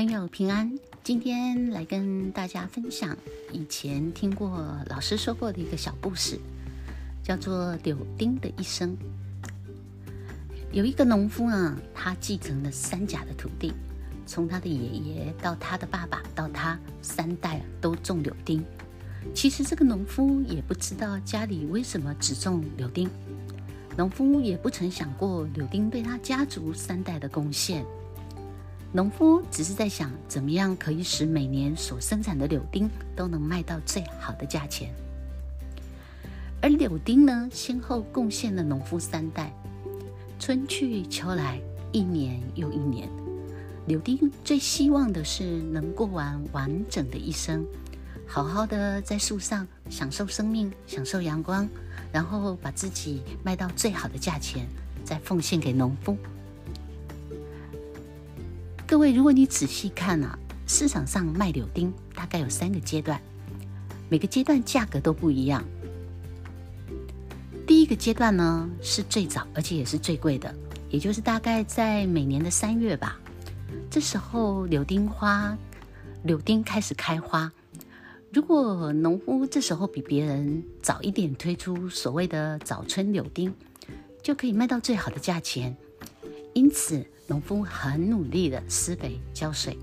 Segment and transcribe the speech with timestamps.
[0.00, 3.14] 朋友平安，今天来跟大家分享
[3.52, 6.40] 以前听过老师说过的一个小故事，
[7.22, 8.96] 叫做柳丁的一生。
[10.72, 13.74] 有一个农夫啊，他继承了三甲的土地，
[14.24, 18.64] 从他的爷爷到他的爸爸到他三代都种柳丁。
[19.34, 23.06] 其实这个农夫也不知道家里为什么只种柳丁，
[23.98, 27.84] 农夫也不曾想过柳丁对他家族三代的贡献。
[28.92, 34.92] 农夫只是在想，怎么样可以使每年所生产的柳丁都能卖到最好的价钱。
[36.60, 39.52] 而柳丁呢，先后贡献了农夫三代，
[40.40, 41.60] 春去秋来，
[41.92, 43.08] 一年又一年。
[43.86, 47.64] 柳丁最希望的是能过完完整的一生，
[48.26, 51.68] 好好的在树上享受生命，享受阳光，
[52.12, 54.66] 然后把自己卖到最好的价钱，
[55.04, 56.16] 再奉献给农夫。
[58.90, 63.22] 各位，如果你仔细看啊，市场上卖柳丁大概有三个阶段，
[64.08, 65.62] 每个阶段价格都不一样。
[67.64, 70.52] 第一个阶段呢是最早，而且也是最贵的，
[70.88, 73.16] 也就是大概在每年的三月吧。
[73.88, 75.56] 这时候柳丁花，
[76.24, 77.52] 柳丁开始开花。
[78.32, 83.54] 如果农夫这时候比别人早一点推出所谓的早春柳丁，
[84.20, 85.76] 就可以卖到最好的价钱。
[86.54, 87.06] 因此。
[87.30, 89.78] 农夫很努力的施肥浇水，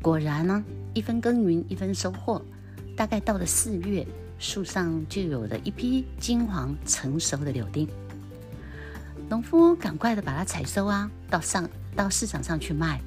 [0.00, 2.40] 果然呢，一分耕耘一分收获。
[2.96, 4.06] 大概到了四月，
[4.38, 7.88] 树上就有了一批金黄成熟的柳丁。
[9.28, 13.00] 农夫赶快的把它采收啊，到上到市场上去卖，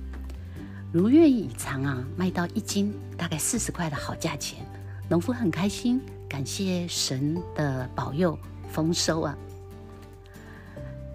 [0.92, 4.66] 如愿以偿啊，卖到一斤大概四十块的好价钱。
[5.08, 8.38] 农夫很开心，感谢神的保佑，
[8.70, 9.38] 丰收啊。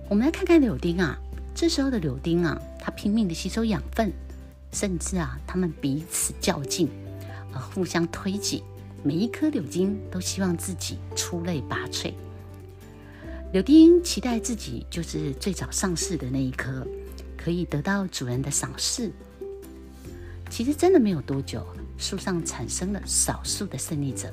[0.08, 1.18] 我们来看看柳丁啊。
[1.60, 4.10] 这时候的柳丁啊，它拼命的吸收养分，
[4.72, 6.88] 甚至啊，它们彼此较劲，
[7.52, 8.62] 啊，互相推挤。
[9.02, 12.14] 每一颗柳丁都希望自己出类拔萃。
[13.52, 16.86] 柳丁期待自己就是最早上市的那一颗，
[17.36, 19.12] 可以得到主人的赏识。
[20.48, 21.66] 其实真的没有多久，
[21.98, 24.32] 树上产生了少数的胜利者。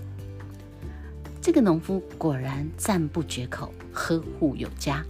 [1.41, 5.05] 这个农夫果然赞不绝口，呵护有加。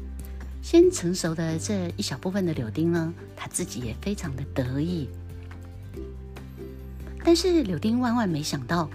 [0.69, 5.07] 先成熟的这一小部分的柳丁呢，他自己也非常的得意。
[7.23, 8.89] 但是柳丁万万没想到，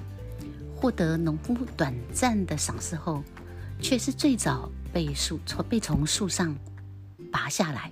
[0.77, 3.25] 获得农夫短暂的赏识后，
[3.81, 6.55] 却是最早被树从被从树上
[7.33, 7.91] 拔下来，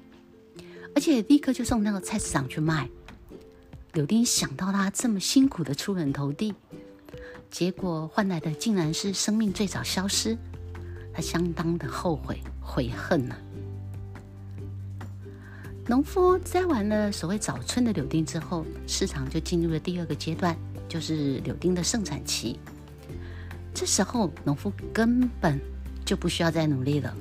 [0.95, 2.87] 而且立刻就送那个菜市场去卖。
[3.95, 6.55] 柳丁想到他这么辛苦的出人头地，
[7.51, 10.37] 结果换来的竟然是生命最早消失，
[11.15, 13.35] 他相当的后悔悔恨呢。
[15.91, 20.56] 农夫摘完了所谓早春的柳丁之后，市场就进入了第二个阶段，
[20.89, 22.61] 就是柳丁的盛产期。
[23.75, 25.59] 这时候，农夫根本
[26.05, 27.12] 就不需要再努力了，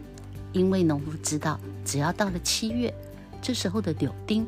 [0.54, 2.94] 因为农夫知道，只要到了七月，
[3.42, 4.46] 这时候的柳丁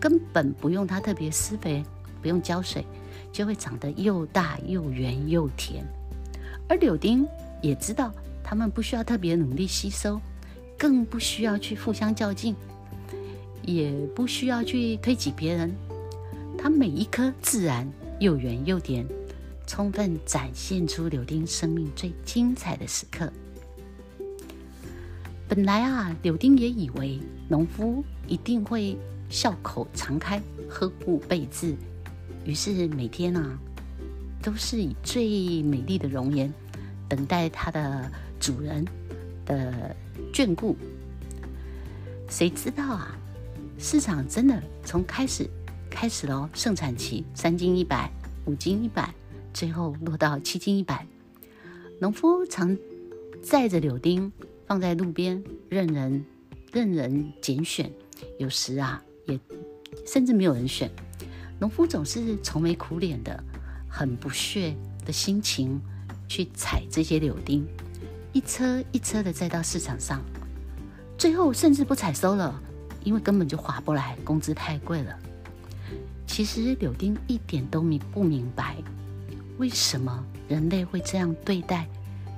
[0.00, 1.84] 根本不用他特别施肥，
[2.22, 2.82] 不用浇水，
[3.30, 5.84] 就会长得又大又圆又甜。
[6.66, 7.28] 而柳丁
[7.60, 8.10] 也知道，
[8.42, 10.18] 他们不需要特别努力吸收，
[10.78, 12.56] 更不需要去互相较劲。
[13.62, 15.74] 也不需要去推挤别人，
[16.58, 17.86] 它每一颗自然
[18.18, 19.06] 又圆又甜，
[19.66, 23.32] 充分展现出柳丁生命最精彩的时刻。
[25.48, 27.18] 本来啊，柳丁也以为
[27.48, 28.96] 农夫一定会
[29.28, 31.74] 笑口常开，呵护备至，
[32.44, 33.58] 于是每天啊，
[34.40, 36.52] 都是以最美丽的容颜
[37.08, 38.84] 等待它的主人
[39.44, 39.94] 的
[40.32, 40.76] 眷顾。
[42.28, 43.16] 谁知道啊？
[43.82, 45.48] 市场真的从开始
[45.88, 48.12] 开始喽，盛产期三斤一百，
[48.44, 49.12] 五斤一百，
[49.54, 51.06] 最后落到七斤一百。
[51.98, 52.76] 农夫常
[53.42, 54.30] 载着柳丁
[54.66, 56.22] 放在路边，任人
[56.70, 57.90] 任人拣选。
[58.38, 59.40] 有时啊，也
[60.06, 60.90] 甚至没有人选。
[61.58, 63.42] 农夫总是愁眉苦脸的，
[63.88, 64.76] 很不屑
[65.06, 65.80] 的心情
[66.28, 67.66] 去采这些柳丁，
[68.34, 70.22] 一车一车的载到市场上，
[71.16, 72.62] 最后甚至不采收了。
[73.02, 75.18] 因为根本就划不来，工资太贵了。
[76.26, 78.76] 其实柳丁一点都明不明白，
[79.58, 81.86] 为什么人类会这样对待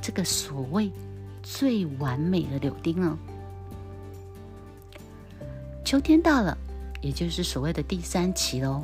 [0.01, 0.91] 这个所谓
[1.43, 3.19] 最完美的柳丁呢？
[5.85, 6.57] 秋天到了，
[7.03, 8.83] 也就是所谓的第三期喽。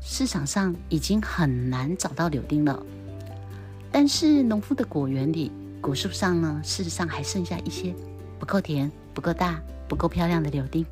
[0.00, 2.80] 市场上已经很难找到柳丁了，
[3.90, 7.92] 但是农夫的果园里，果树上呢，事实上还剩下一些
[8.38, 9.60] 不够甜、不够大。
[9.94, 10.84] 不够漂亮的柳丁，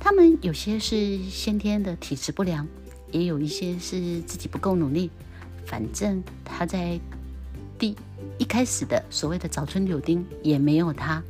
[0.00, 2.66] 他们有些是先天的体质不良，
[3.12, 5.08] 也有一些是自己不够努力。
[5.64, 6.98] 反正他在
[7.78, 7.94] 第
[8.38, 11.22] 一开始的所谓的早春柳丁也没有他。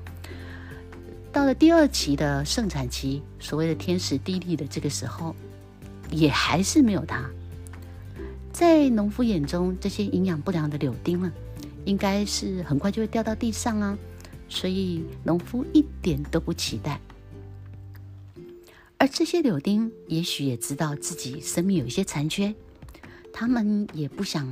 [1.30, 5.36] 到了第二期的盛产期，所谓的天时地利的这个时候，
[6.10, 7.28] 也还是没有它。
[8.50, 11.30] 在农夫眼中，这些营养不良的柳丁呢，
[11.84, 13.98] 应该是很快就会掉到地上啊，
[14.52, 17.00] 所以农夫一点都不期待。
[18.98, 22.54] 而这些柳丁也许也知道自己生命有一些残缺，
[23.32, 24.46] 他们也不想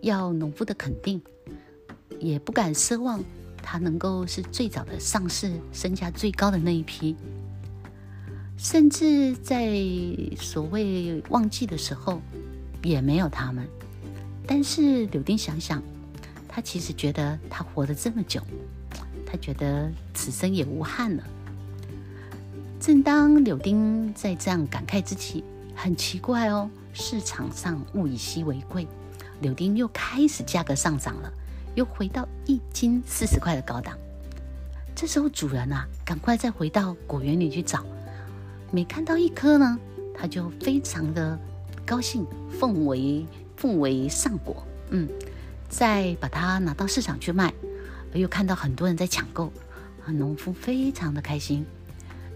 [0.00, 1.20] 要农夫的肯定，
[2.18, 3.22] 也不敢奢望。
[3.62, 7.14] 他能够是最早的上市、身价最高的那一批，
[8.56, 9.78] 甚至在
[10.36, 12.20] 所谓旺季的时候
[12.82, 13.68] 也没有他们。
[14.44, 15.80] 但是柳丁想想，
[16.48, 18.42] 他其实觉得他活了这么久，
[19.26, 21.24] 他觉得此生也无憾了。
[22.80, 25.44] 正当柳丁在这样感慨之际，
[25.74, 28.86] 很奇怪哦，市场上物以稀为贵，
[29.40, 31.32] 柳丁又开始价格上涨了。
[31.74, 33.96] 又回到一斤四十块的高档，
[34.94, 37.82] 这时候主人啊，赶快再回到果园里去找，
[38.70, 39.78] 每看到一颗呢，
[40.14, 41.38] 他就非常的
[41.86, 43.24] 高兴，奉为
[43.56, 45.08] 奉为上果，嗯，
[45.70, 47.50] 再把它拿到市场去卖，
[48.18, 49.46] 又看到很多人在抢购，
[50.04, 51.64] 啊，农夫非常的开心，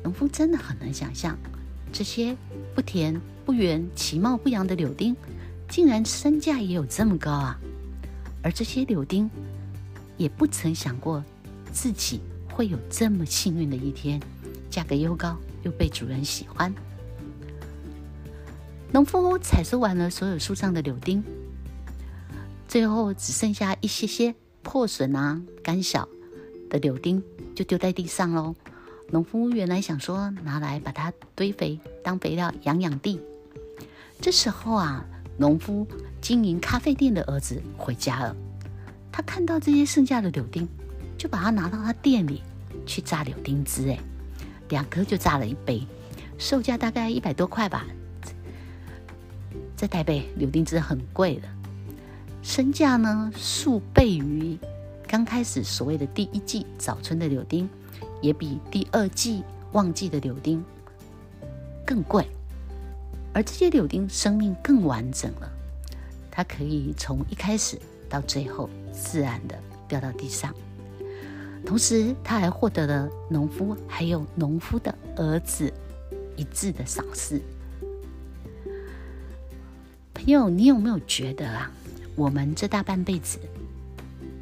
[0.02, 1.36] 农夫真的很难想象，
[1.92, 2.36] 这些
[2.74, 5.14] 不甜不圆、其貌不扬的柳丁，
[5.68, 7.58] 竟然身价也有这么高啊！
[8.42, 9.28] 而这些柳丁
[10.16, 11.24] 也不曾想过
[11.72, 14.20] 自己会有这么幸运的一天，
[14.70, 16.72] 价格又高又被主人喜欢。
[18.92, 21.22] 农夫采收完了所有树上的柳丁，
[22.68, 24.34] 最后只剩下一些些
[24.66, 26.08] 破损啊、干小
[26.68, 27.22] 的柳丁，
[27.54, 28.52] 就丢在地上喽。
[29.10, 33.20] 农夫原来想说拿来把它堆肥当肥料养养地，
[34.20, 35.06] 这时候啊，
[35.38, 35.86] 农夫。
[36.20, 38.34] 经营咖啡店的儿子回家了，
[39.12, 40.68] 他看到这些剩下的柳丁，
[41.16, 42.42] 就把它拿到他店里
[42.84, 43.88] 去榨柳丁汁。
[43.88, 43.98] 哎，
[44.70, 45.86] 两颗就榨了一杯，
[46.36, 47.86] 售价大概一百多块吧。
[49.76, 51.48] 在台北，柳丁汁很贵的，
[52.46, 54.56] 身价呢数倍于
[55.04, 57.68] 刚开始所谓的第一季早春的柳丁，
[58.22, 60.64] 也比第二季旺季的柳丁
[61.84, 62.24] 更贵。
[63.34, 65.50] 而这些柳丁生命更完整了。
[66.30, 67.76] 它可以从一开始
[68.08, 69.58] 到最后自然的
[69.88, 70.54] 掉到地上，
[71.66, 75.70] 同时他还获得了农夫还有农夫的儿子
[76.36, 77.42] 一致的赏识。
[80.14, 81.72] 朋友，你有没有觉得啊，
[82.16, 83.38] 我们这大半辈子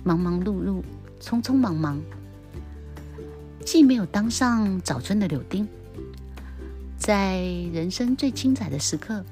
[0.03, 0.83] 忙忙碌碌、
[1.21, 2.01] 匆匆忙忙，
[3.67, 5.69] 既没有当上早春的柳丁，
[6.97, 7.43] 在
[7.73, 9.23] 人生最精彩的时刻。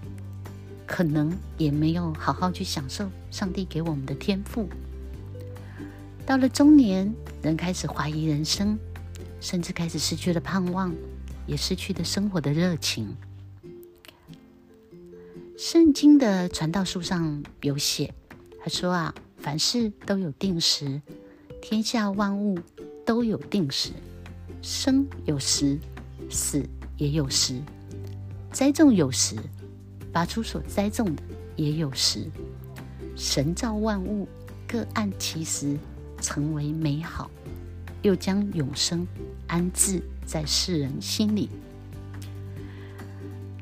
[0.84, 4.68] 可能也没有好好去享受上帝给我们的天赋。
[6.26, 7.10] 到了中年，
[7.40, 8.78] 人开始怀疑人生，
[9.40, 10.92] 甚至开始失去了盼望，
[11.46, 13.16] 也失去了生活的热情。
[15.56, 18.12] 圣经的传道书上有写，
[18.62, 21.02] 他说啊，凡事都有定时，
[21.60, 22.58] 天下万物
[23.04, 23.90] 都有定时，
[24.62, 25.76] 生有时，
[26.30, 26.64] 死
[26.96, 27.60] 也有时，
[28.52, 29.36] 栽种有时。
[30.12, 31.22] 拔出所栽种的
[31.56, 32.30] 也有时，
[33.16, 34.28] 神造万物
[34.68, 35.74] 各按其时
[36.20, 37.30] 成为美好，
[38.02, 39.06] 又将永生
[39.46, 41.48] 安置在世人心里。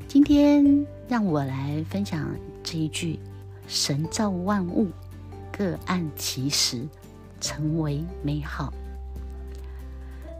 [0.08, 2.28] 今天让我来分享
[2.64, 3.16] 这一句：
[3.70, 4.88] 神造万物
[5.56, 6.84] 各按其时
[7.40, 8.74] 成为美好。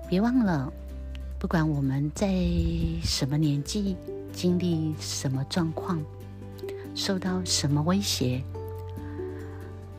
[0.08, 0.72] 别忘了，
[1.38, 2.28] 不管我们在
[3.04, 3.96] 什么年纪。
[4.32, 6.00] 经历什么状况，
[6.94, 8.40] 受到什么威胁，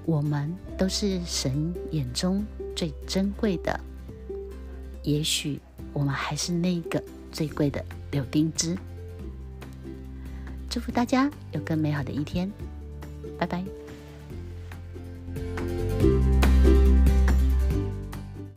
[0.05, 3.77] 我们都是神眼中最珍贵的。
[5.03, 5.59] 也许
[5.91, 8.75] 我们还是那个最贵的柳丁枝。
[10.69, 12.49] 祝福大家有个美好的一天，
[13.41, 13.80] 拜拜。